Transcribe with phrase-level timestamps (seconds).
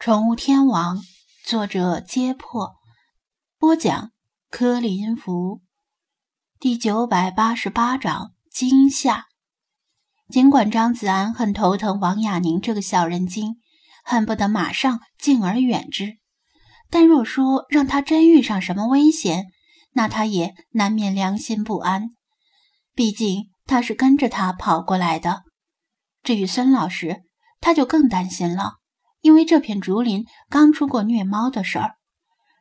[0.00, 1.02] 宠物天王，
[1.44, 2.76] 作者：揭破，
[3.58, 4.12] 播讲：
[4.48, 5.60] 柯林福，
[6.58, 9.26] 第九百八十八章惊吓。
[10.30, 13.60] 尽管张子安很头疼王亚宁这个小人精，
[14.02, 16.16] 恨不得马上敬而远之，
[16.88, 19.48] 但若说让他真遇上什么危险，
[19.92, 22.08] 那他也难免良心不安。
[22.94, 25.42] 毕竟他是跟着他跑过来的。
[26.22, 27.24] 至于孙老师，
[27.60, 28.79] 他就更担心了。
[29.20, 31.96] 因为这片竹林刚出过虐猫的事儿，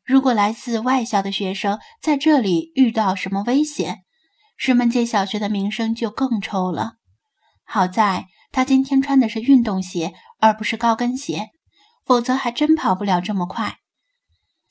[0.06, 4.00] 如果来自外校的学生在这里遇到什么危险，
[4.58, 6.96] 石门街小学的名声就更臭了。
[7.64, 11.50] 好在他今天穿的是运动鞋，而不是高跟鞋，
[12.06, 13.78] 否则还真跑不了这么快。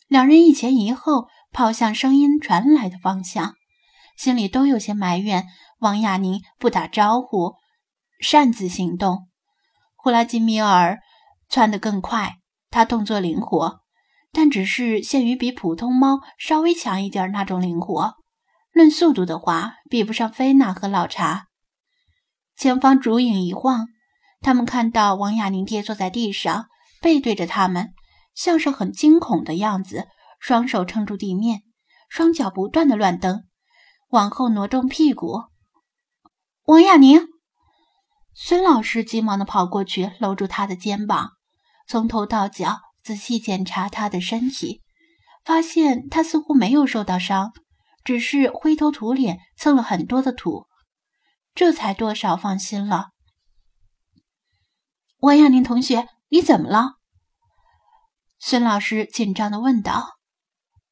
[0.08, 3.54] 两人一前一后跑向声音传来的方向，
[4.16, 5.46] 心里都有些埋怨
[5.78, 7.54] 王亚宁不打招呼，
[8.20, 9.28] 擅自行动。
[9.96, 10.98] 呼拉基米尔。
[11.48, 12.38] 窜得更快，
[12.70, 13.80] 它动作灵活，
[14.32, 18.16] 但只是限于比普通猫稍微强一点那种灵活。
[18.72, 21.46] 论速度的话，比不上菲娜和老查。
[22.56, 23.86] 前方烛影一晃，
[24.40, 26.66] 他们看到王亚宁跌坐在地上，
[27.00, 27.94] 背对着他们，
[28.34, 31.62] 像是很惊恐的样子，双手撑住地面，
[32.08, 33.44] 双脚不断的乱蹬，
[34.10, 35.44] 往后挪动屁股。
[36.64, 37.20] 王亚宁，
[38.34, 41.37] 孙老师急忙的跑过去，搂住他的肩膀。
[41.88, 44.82] 从头到脚仔细检查他的身体，
[45.42, 47.54] 发现他似乎没有受到伤，
[48.04, 50.66] 只是灰头土脸，蹭了很多的土，
[51.54, 53.12] 这才多少放心了。
[55.20, 56.98] 王亚宁同学，你怎么了？
[58.38, 60.18] 孙老师紧张的问道。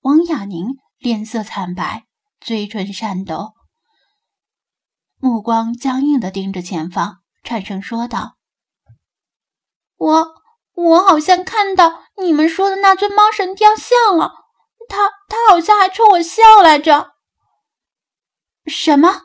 [0.00, 2.06] 王亚宁脸色惨白，
[2.40, 3.52] 嘴唇颤抖，
[5.18, 8.38] 目光僵硬的盯着前方，颤声说道
[9.98, 10.35] ：“我。”
[10.76, 14.32] 我好像看到你们说的那尊猫神雕像了，
[14.88, 17.12] 他他好像还冲我笑来着。
[18.66, 19.22] 什么？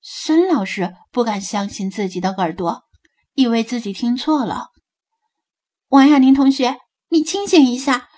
[0.00, 2.84] 孙老师不敢相信自己的耳朵，
[3.34, 4.70] 以为自己听错了。
[5.88, 6.78] 王亚宁同学，
[7.10, 8.08] 你清醒一下，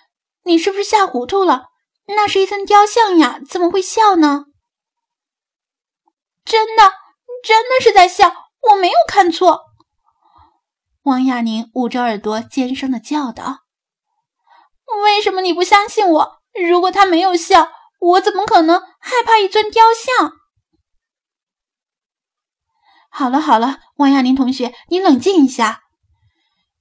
[0.44, 1.66] 你是不是吓糊涂了？
[2.06, 4.44] 那是一尊雕像呀，怎么会笑呢？
[6.44, 6.92] 真的，
[7.42, 8.32] 真的是在笑，
[8.70, 9.65] 我没有看错。
[11.06, 13.60] 王亚宁捂着耳朵，尖声的叫道
[15.04, 16.42] ：“为什么你不相信我？
[16.68, 17.68] 如果他没有笑，
[18.00, 20.32] 我怎么可能害怕一尊雕像？”
[23.08, 25.82] 好了好了，王亚宁同学，你冷静一下。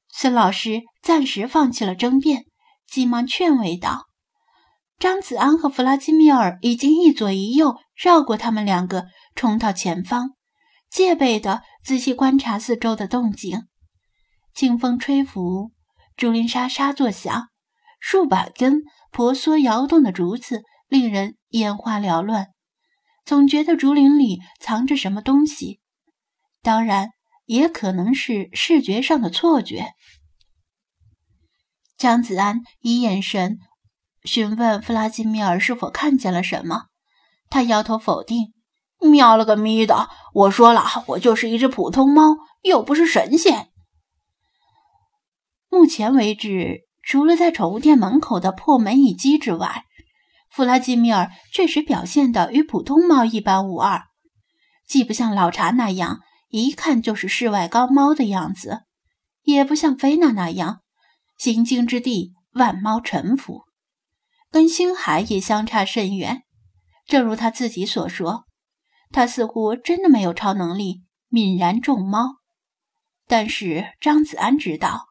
[0.09, 2.45] 孙老师暂时放弃了争辩，
[2.87, 4.07] 急忙劝慰道
[4.97, 9.05] ：“张子安和弗拉基米尔已经一左一右绕过他们两个，
[9.35, 10.31] 冲到前方，
[10.89, 13.67] 戒备的仔细观察四周的动静。”
[14.55, 15.73] 清风吹拂，
[16.16, 17.49] 竹林沙沙作响，
[17.99, 22.47] 数百根婆娑摇动的竹子令人眼花缭乱，
[23.25, 25.81] 总觉得竹林里藏着什么东西。
[26.61, 27.09] 当然，
[27.43, 29.88] 也可能是视觉上的错觉。
[31.97, 33.59] 张子安以眼神
[34.23, 36.85] 询问弗拉基米尔是否看见了什么，
[37.49, 38.53] 他摇头否定
[39.11, 40.07] ：“喵了个咪的！
[40.33, 43.67] 我说了，我就是一只普通猫，又不是神仙。”
[45.75, 49.83] 目前为止，除了在宠物店门口的破门一击之外，
[50.49, 54.03] 弗拉基米尔确实表现的与普通猫一般无二，
[54.87, 58.83] 既不像老查那样一看就是世外高猫的样子，
[59.43, 60.79] 也不像菲娜那样
[61.37, 63.63] 行经之地万猫臣服，
[64.49, 66.43] 跟星海也相差甚远。
[67.05, 68.45] 正如他自己所说，
[69.11, 72.37] 他似乎真的没有超能力，泯然众猫。
[73.27, 75.07] 但是张子安知道。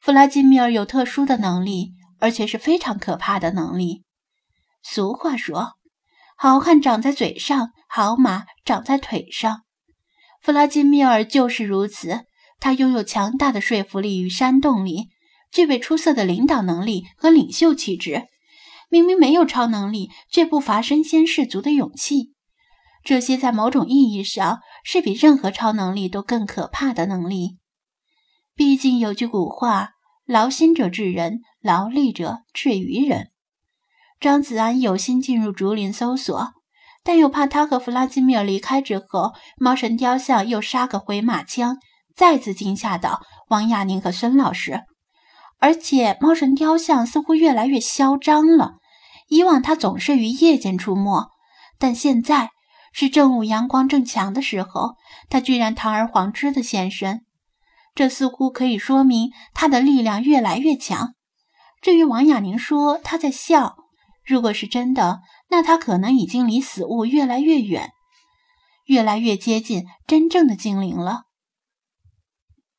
[0.00, 4.02] 弗拉基米尔有特殊的能力，而且是非常可怕的能力。
[4.82, 5.74] 俗话说
[6.38, 9.62] ：“好汉长在嘴上，好马长在腿上。”
[10.40, 12.24] 弗拉基米尔就是如此。
[12.58, 15.08] 他拥有强大的说服力与煽动力，
[15.50, 18.24] 具备出色的领导能力和领袖气质。
[18.90, 22.34] 明明没有超能力，却不乏身先士卒的勇气。
[23.02, 27.59] 这些在某种意义上是比任何超能力都更可怕的能力。
[28.60, 29.92] 毕竟有句古话
[30.28, 33.30] ：“劳心者治人，劳力者治于人。”
[34.20, 36.52] 张子安有心进入竹林搜索，
[37.02, 41.78] 但又怕他和弗拉基米尔离开之后，猫神雕像又杀个回马枪，
[42.14, 44.82] 再次惊吓到王亚宁和孙老师。
[45.58, 48.72] 而且猫神雕像似乎越来越嚣张了。
[49.28, 51.30] 以往他总是于夜间出没，
[51.78, 52.50] 但现在
[52.92, 54.96] 是正午阳光正强的时候，
[55.30, 57.24] 他居然堂而皇之的现身。
[57.94, 61.14] 这似乎可以说明他的力量越来越强。
[61.80, 63.76] 至于王亚宁说他在笑，
[64.24, 67.90] 如果是真的，那他可能已经离死物越来越远，
[68.86, 71.22] 越来越接近真正的精灵了。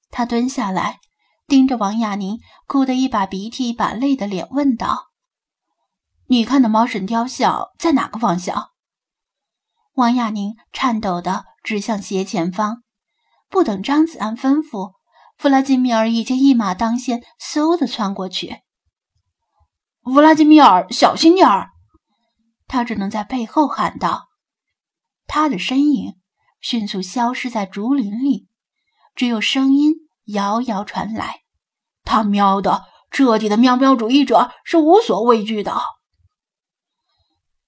[0.10, 1.00] 他蹲下来，
[1.48, 5.12] 盯着王亚宁哭得一把鼻涕一把泪的脸，问道
[6.28, 8.72] ：“你看的猫神雕像在哪个方向？”
[9.96, 12.84] 王亚宁颤抖地指向斜前方，
[13.50, 14.94] 不等张子安吩咐，
[15.42, 18.62] 弗拉基米尔已经一马当先，嗖地窜过去。
[20.04, 21.72] 弗拉基米尔，小心点儿！
[22.68, 24.28] 他只能在背后喊道。
[25.26, 26.14] 他的身影
[26.60, 28.50] 迅速消失在竹林里，
[29.16, 29.96] 只有声音
[30.26, 31.42] 遥遥传来
[32.06, 35.76] ：“他喵的，彻底的喵喵主义者是无所畏惧的。”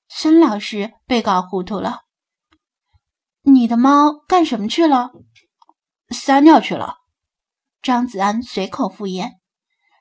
[0.08, 2.02] 孙老师被搞糊涂了。
[3.42, 5.10] 你的猫干什么去了？
[6.12, 6.98] 撒尿去了。
[7.84, 9.34] 张子安随口敷衍，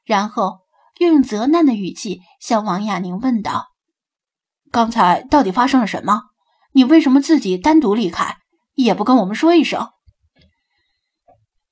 [0.04, 0.62] 然后。
[0.98, 3.72] 又用责难的语气向王亚宁问道
[4.70, 6.24] ：“刚才到底发生了什么？
[6.72, 8.36] 你为什么自己单独离开，
[8.74, 9.88] 也不跟我们说一声？”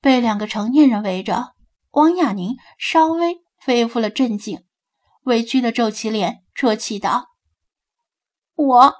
[0.01, 1.53] 被两个成年人围着，
[1.91, 4.65] 王亚宁稍微恢复了镇静，
[5.23, 7.27] 委屈的皱起脸，啜泣道
[8.55, 8.93] ：“我，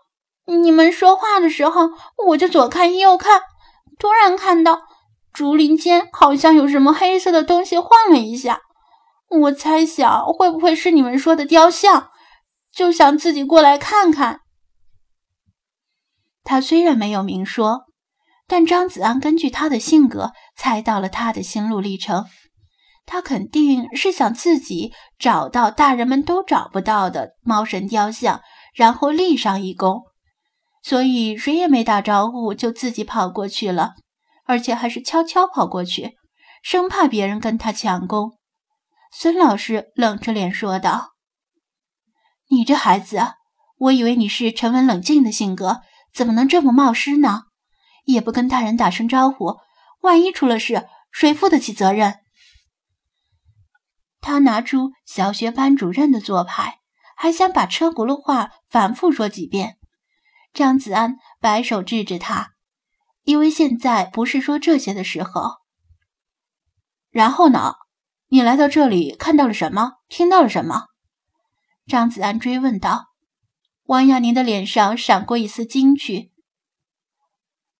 [0.46, 1.90] 你们说话的时候，
[2.28, 3.42] 我就左看右看，
[3.98, 4.84] 突然看到
[5.34, 8.62] 竹林间好像有什么黑色的东西晃了一下。”
[9.30, 12.10] 我猜想会不会是你们说的雕像，
[12.74, 14.42] 就想自己过来看看。
[16.44, 17.86] 他虽然没有明说，
[18.46, 22.26] 但张子安根据他的性格猜到了他的心路历程。
[23.06, 28.42] 他肯定是想自己找到大人们都找不到的猫神雕像，
[28.76, 30.02] 然后立上一功。
[30.84, 33.94] 所以谁也没打招呼，就自己跑过去了，
[34.52, 36.18] 而且还是悄悄跑过去，
[36.62, 38.38] 生怕别人跟他抢功。
[39.10, 41.14] 孙老师冷着脸说道
[42.52, 43.22] ：“你这孩子，
[43.78, 45.84] 我以为你是沉稳冷静的性格，
[46.14, 47.44] 怎么能这么冒失呢？
[48.04, 49.56] 也不跟大人打声招呼，
[50.02, 52.20] 万一出了事，谁负得起责任？”
[54.20, 56.80] 他拿出小学班主任的做派，
[57.16, 59.78] 还想把车轱辘话反复说几遍。
[60.54, 62.52] 张子安摆手制止他，
[63.24, 65.58] 因为现在不是说这些的时候。
[67.10, 67.76] 然后呢？
[68.30, 69.96] 你来到这里看到了什么？
[70.08, 70.86] 听到了什么？
[71.86, 73.08] 张子安追问道。
[73.88, 76.32] 王亚宁的脸上闪过一丝惊惧。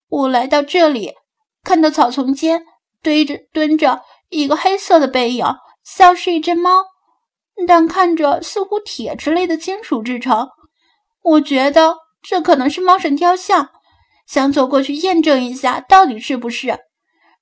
[0.08, 1.14] 我来到这里，
[1.62, 2.66] 看到草丛间
[3.00, 5.46] 堆着蹲着一个黑色的背影，
[5.82, 6.84] 像是一只猫，
[7.66, 10.50] 但看着似乎铁之类的金属制成。
[11.22, 13.70] 我觉得这可能是猫神雕像，
[14.32, 16.80] 想走过去验证一下到底是不是。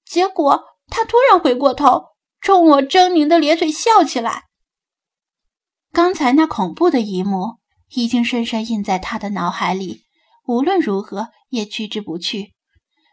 [0.05, 2.11] 结果他突然回过头。
[2.43, 4.45] 冲我狰狞的咧嘴笑起来。
[5.93, 7.59] 刚才那恐怖的一幕
[7.91, 10.05] 已经深深印在他的脑海里，
[10.47, 12.55] 无论如何也驱之不去。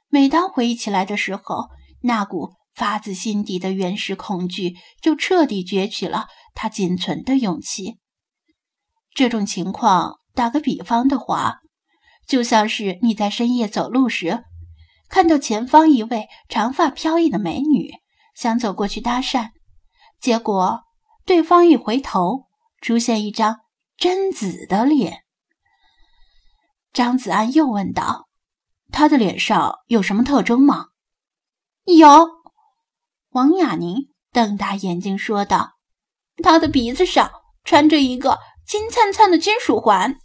[0.08, 1.68] 每当回忆起来的时候，
[2.04, 7.98] 那股发自心底的原始恐惧就彻底攫取了他仅存的勇气。
[9.14, 11.60] 这种情况，打个比方的话，
[12.28, 14.44] 就像是你在深夜走路时，
[15.10, 17.94] 看到前方一位长发飘逸的美女。
[18.36, 19.50] 想走过去搭讪，
[20.20, 20.82] 结果
[21.26, 22.46] 对方一回头，
[22.82, 23.62] 出现一张
[23.98, 25.24] 贞子的脸。
[26.94, 28.28] 张子安又问道
[28.94, 30.90] ：“他的脸上有什么特征吗？”
[31.98, 32.30] 有。
[33.32, 35.78] 王雅宁瞪大眼睛说道
[36.44, 37.32] ：“他的鼻子上
[37.64, 40.20] 穿着一个金灿灿的金属环。”